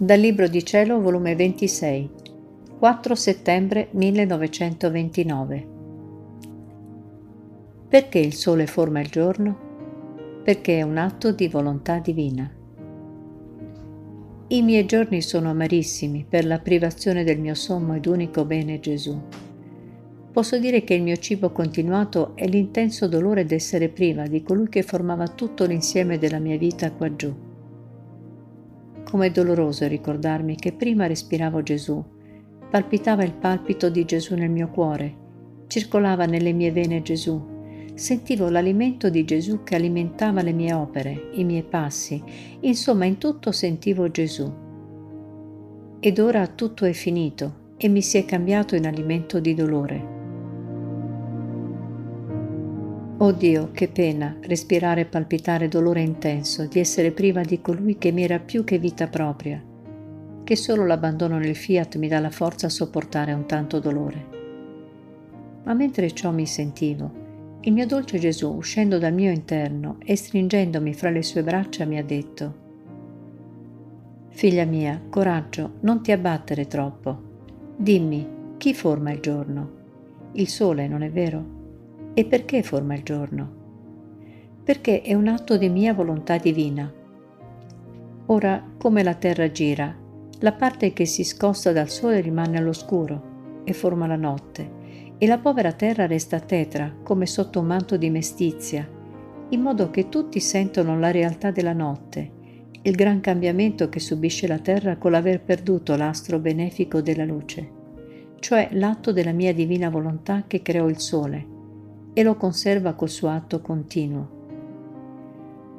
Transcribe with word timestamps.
Dal 0.00 0.20
Libro 0.20 0.46
di 0.46 0.64
Cielo, 0.64 1.00
volume 1.00 1.34
26, 1.34 2.10
4 2.78 3.14
settembre 3.16 3.88
1929. 3.90 5.66
Perché 7.88 8.20
il 8.20 8.32
sole 8.32 8.68
forma 8.68 9.00
il 9.00 9.08
giorno? 9.08 9.58
Perché 10.44 10.78
è 10.78 10.82
un 10.82 10.98
atto 10.98 11.32
di 11.32 11.48
volontà 11.48 11.98
divina. 11.98 12.48
I 14.46 14.62
miei 14.62 14.86
giorni 14.86 15.20
sono 15.20 15.50
amarissimi 15.50 16.24
per 16.28 16.46
la 16.46 16.60
privazione 16.60 17.24
del 17.24 17.40
mio 17.40 17.54
sommo 17.54 17.94
ed 17.94 18.06
unico 18.06 18.44
bene 18.44 18.78
Gesù. 18.78 19.20
Posso 20.30 20.60
dire 20.60 20.84
che 20.84 20.94
il 20.94 21.02
mio 21.02 21.16
cibo 21.16 21.50
continuato 21.50 22.36
è 22.36 22.46
l'intenso 22.46 23.08
dolore 23.08 23.44
d'essere 23.44 23.88
priva 23.88 24.28
di 24.28 24.44
colui 24.44 24.68
che 24.68 24.84
formava 24.84 25.26
tutto 25.26 25.64
l'insieme 25.64 26.18
della 26.18 26.38
mia 26.38 26.56
vita 26.56 26.92
qua 26.92 27.16
giù. 27.16 27.47
Com'è 29.10 29.30
doloroso 29.30 29.86
ricordarmi 29.86 30.54
che 30.54 30.72
prima 30.72 31.06
respiravo 31.06 31.62
Gesù, 31.62 32.04
palpitava 32.68 33.24
il 33.24 33.32
palpito 33.32 33.88
di 33.88 34.04
Gesù 34.04 34.34
nel 34.34 34.50
mio 34.50 34.68
cuore, 34.68 35.16
circolava 35.66 36.26
nelle 36.26 36.52
mie 36.52 36.70
vene 36.72 37.00
Gesù, 37.00 37.42
sentivo 37.94 38.50
l'alimento 38.50 39.08
di 39.08 39.24
Gesù 39.24 39.62
che 39.62 39.76
alimentava 39.76 40.42
le 40.42 40.52
mie 40.52 40.74
opere, 40.74 41.30
i 41.32 41.44
miei 41.44 41.62
passi, 41.62 42.22
insomma 42.60 43.06
in 43.06 43.16
tutto 43.16 43.50
sentivo 43.50 44.10
Gesù. 44.10 44.52
Ed 46.00 46.18
ora 46.18 46.46
tutto 46.46 46.84
è 46.84 46.92
finito 46.92 47.72
e 47.78 47.88
mi 47.88 48.02
si 48.02 48.18
è 48.18 48.26
cambiato 48.26 48.76
in 48.76 48.86
alimento 48.86 49.40
di 49.40 49.54
dolore. 49.54 50.17
Oh 53.20 53.32
Dio, 53.32 53.70
che 53.72 53.88
pena 53.88 54.36
respirare 54.42 55.00
e 55.00 55.04
palpitare 55.06 55.66
dolore 55.66 56.02
intenso 56.02 56.66
di 56.66 56.78
essere 56.78 57.10
priva 57.10 57.40
di 57.40 57.60
colui 57.60 57.98
che 57.98 58.12
mi 58.12 58.22
era 58.22 58.38
più 58.38 58.62
che 58.62 58.78
vita 58.78 59.08
propria, 59.08 59.60
che 60.44 60.54
solo 60.54 60.86
l'abbandono 60.86 61.36
nel 61.36 61.56
fiat 61.56 61.96
mi 61.96 62.06
dà 62.06 62.20
la 62.20 62.30
forza 62.30 62.66
a 62.66 62.70
sopportare 62.70 63.32
un 63.32 63.44
tanto 63.44 63.80
dolore. 63.80 64.26
Ma 65.64 65.74
mentre 65.74 66.12
ciò 66.12 66.30
mi 66.30 66.46
sentivo, 66.46 67.58
il 67.62 67.72
mio 67.72 67.86
dolce 67.86 68.20
Gesù, 68.20 68.52
uscendo 68.52 68.98
dal 68.98 69.12
mio 69.12 69.32
interno 69.32 69.96
e 69.98 70.14
stringendomi 70.14 70.94
fra 70.94 71.10
le 71.10 71.24
sue 71.24 71.42
braccia, 71.42 71.84
mi 71.86 71.98
ha 71.98 72.04
detto, 72.04 72.66
Figlia 74.28 74.64
mia, 74.64 75.02
coraggio, 75.10 75.78
non 75.80 76.04
ti 76.04 76.12
abbattere 76.12 76.68
troppo. 76.68 77.20
Dimmi, 77.76 78.54
chi 78.58 78.72
forma 78.74 79.10
il 79.10 79.18
giorno? 79.18 79.70
Il 80.34 80.46
sole, 80.46 80.86
non 80.86 81.02
è 81.02 81.10
vero? 81.10 81.57
E 82.14 82.24
perché 82.24 82.62
forma 82.62 82.94
il 82.94 83.02
giorno? 83.02 83.56
Perché 84.64 85.02
è 85.02 85.14
un 85.14 85.28
atto 85.28 85.56
di 85.56 85.68
mia 85.68 85.94
volontà 85.94 86.36
divina. 86.36 86.92
Ora, 88.26 88.62
come 88.76 89.02
la 89.02 89.14
terra 89.14 89.50
gira, 89.50 89.96
la 90.40 90.52
parte 90.52 90.92
che 90.92 91.06
si 91.06 91.24
scosta 91.24 91.72
dal 91.72 91.88
sole 91.88 92.20
rimane 92.20 92.58
all'oscuro 92.58 93.62
e 93.64 93.72
forma 93.72 94.06
la 94.06 94.16
notte 94.16 95.16
e 95.18 95.26
la 95.26 95.38
povera 95.38 95.72
terra 95.72 96.06
resta 96.06 96.38
tetra 96.38 96.94
come 97.02 97.26
sotto 97.26 97.60
un 97.60 97.66
manto 97.66 97.96
di 97.96 98.08
mestizia, 98.08 98.88
in 99.48 99.60
modo 99.60 99.90
che 99.90 100.08
tutti 100.08 100.38
sentono 100.38 100.98
la 100.98 101.10
realtà 101.10 101.50
della 101.50 101.72
notte, 101.72 102.30
il 102.82 102.94
gran 102.94 103.20
cambiamento 103.20 103.88
che 103.88 103.98
subisce 103.98 104.46
la 104.46 104.58
terra 104.58 104.96
con 104.96 105.10
l'aver 105.10 105.42
perduto 105.42 105.96
l'astro 105.96 106.38
benefico 106.38 107.00
della 107.00 107.24
luce, 107.24 107.70
cioè 108.38 108.68
l'atto 108.72 109.12
della 109.12 109.32
mia 109.32 109.52
divina 109.52 109.88
volontà 109.90 110.44
che 110.46 110.62
creò 110.62 110.88
il 110.88 111.00
sole 111.00 111.56
e 112.18 112.24
lo 112.24 112.34
conserva 112.34 112.94
col 112.94 113.08
suo 113.08 113.28
atto 113.28 113.60
continuo. 113.60 114.28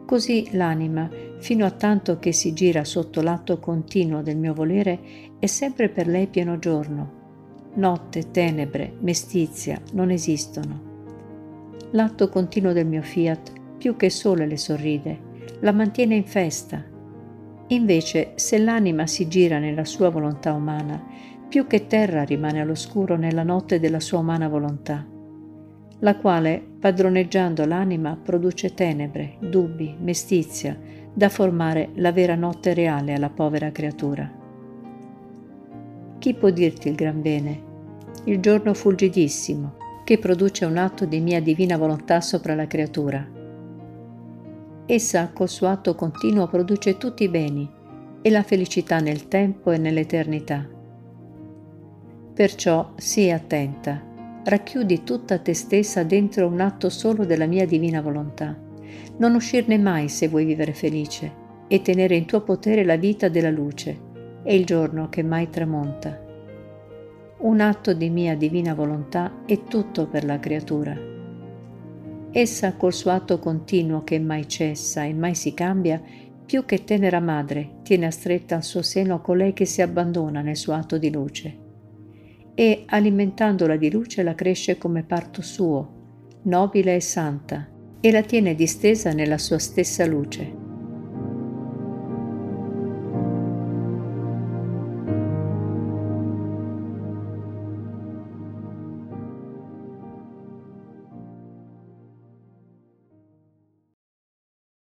Così 0.05 0.47
l'anima, 0.53 1.09
fino 1.39 1.65
a 1.65 1.71
tanto 1.71 2.17
che 2.17 2.31
si 2.31 2.53
gira 2.53 2.85
sotto 2.85 3.21
l'atto 3.21 3.59
continuo 3.59 4.21
del 4.21 4.37
mio 4.37 4.53
volere, 4.53 4.99
è 5.37 5.47
sempre 5.47 5.89
per 5.89 6.07
lei 6.07 6.27
pieno 6.27 6.57
giorno, 6.57 7.17
Notte, 7.73 8.31
tenebre, 8.31 8.93
mestizia 9.01 9.81
non 9.91 10.11
esistono. 10.11 10.81
L'atto 11.91 12.29
continuo 12.29 12.71
del 12.71 12.87
mio 12.87 13.01
fiat, 13.01 13.51
più 13.77 13.97
che 13.97 14.09
sole 14.09 14.47
le 14.47 14.57
sorride, 14.57 15.19
la 15.59 15.73
mantiene 15.73 16.15
in 16.15 16.23
festa. 16.23 16.81
Invece, 17.67 18.31
se 18.35 18.57
l'anima 18.59 19.07
si 19.07 19.27
gira 19.27 19.59
nella 19.59 19.83
sua 19.83 20.07
volontà 20.07 20.53
umana, 20.53 21.03
più 21.49 21.67
che 21.67 21.85
terra 21.87 22.23
rimane 22.23 22.61
all'oscuro 22.61 23.17
nella 23.17 23.43
notte 23.43 23.77
della 23.81 23.99
sua 23.99 24.19
umana 24.19 24.47
volontà, 24.47 25.05
la 25.99 26.15
quale, 26.15 26.63
padroneggiando 26.79 27.65
l'anima, 27.65 28.17
produce 28.21 28.73
tenebre, 28.73 29.35
dubbi, 29.39 29.95
mestizia, 29.99 30.77
da 31.13 31.27
formare 31.27 31.89
la 31.95 32.11
vera 32.11 32.35
notte 32.35 32.73
reale 32.73 33.13
alla 33.13 33.29
povera 33.29 33.71
creatura. 33.71 34.31
Chi 36.19 36.33
può 36.33 36.49
dirti 36.49 36.87
il 36.89 36.95
gran 36.95 37.21
bene? 37.21 37.67
Il 38.25 38.39
giorno 38.39 38.73
fulgidissimo, 38.73 39.75
che 40.03 40.17
produce 40.17 40.65
un 40.65 40.77
atto 40.77 41.05
di 41.05 41.19
mia 41.19 41.41
divina 41.41 41.77
volontà 41.77 42.21
sopra 42.21 42.55
la 42.55 42.67
creatura. 42.67 43.27
Essa 44.85 45.31
col 45.33 45.49
suo 45.49 45.67
atto 45.67 45.95
continuo 45.95 46.47
produce 46.47 46.97
tutti 46.97 47.23
i 47.23 47.29
beni 47.29 47.69
e 48.21 48.29
la 48.29 48.43
felicità 48.43 48.99
nel 48.99 49.27
tempo 49.27 49.71
e 49.71 49.77
nell'eternità. 49.77 50.67
Perciò 52.33 52.93
sii 52.95 53.31
attenta, 53.31 54.01
racchiudi 54.43 55.03
tutta 55.03 55.37
te 55.39 55.53
stessa 55.53 56.03
dentro 56.03 56.47
un 56.47 56.59
atto 56.59 56.89
solo 56.89 57.25
della 57.25 57.45
mia 57.45 57.65
divina 57.65 58.01
volontà. 58.01 58.57
Non 59.17 59.35
uscirne 59.35 59.77
mai 59.77 60.07
se 60.07 60.27
vuoi 60.27 60.45
vivere 60.45 60.73
felice 60.73 61.47
e 61.67 61.81
tenere 61.81 62.15
in 62.15 62.25
tuo 62.25 62.41
potere 62.41 62.83
la 62.83 62.95
vita 62.95 63.29
della 63.29 63.51
luce 63.51 64.07
e 64.43 64.55
il 64.55 64.65
giorno 64.65 65.09
che 65.09 65.23
mai 65.23 65.49
tramonta. 65.49 66.27
Un 67.39 67.59
atto 67.61 67.93
di 67.93 68.09
mia 68.09 68.35
divina 68.35 68.73
volontà 68.73 69.43
è 69.45 69.63
tutto 69.63 70.07
per 70.07 70.25
la 70.25 70.39
creatura. 70.39 70.97
Essa 72.31 72.73
col 72.75 72.93
suo 72.93 73.11
atto 73.11 73.39
continuo 73.39 74.03
che 74.03 74.19
mai 74.19 74.47
cessa 74.47 75.03
e 75.03 75.13
mai 75.13 75.35
si 75.35 75.53
cambia, 75.53 76.01
più 76.45 76.65
che 76.65 76.83
tenera 76.83 77.19
madre, 77.19 77.79
tiene 77.83 78.07
a 78.07 78.11
stretta 78.11 78.55
al 78.55 78.63
suo 78.63 78.81
seno 78.81 79.21
colei 79.21 79.53
che 79.53 79.65
si 79.65 79.81
abbandona 79.81 80.41
nel 80.41 80.57
suo 80.57 80.73
atto 80.73 80.97
di 80.97 81.11
luce. 81.11 81.67
E 82.59 82.83
alimentandola 82.87 83.77
di 83.77 83.89
luce 83.89 84.21
la 84.21 84.35
cresce 84.35 84.77
come 84.77 85.03
parto 85.03 85.41
suo, 85.41 86.39
nobile 86.41 86.95
e 86.95 86.99
santa, 86.99 87.69
e 88.01 88.11
la 88.11 88.21
tiene 88.21 88.53
distesa 88.53 89.13
nella 89.13 89.37
sua 89.37 89.59
stessa 89.59 90.05
luce. 90.05 90.68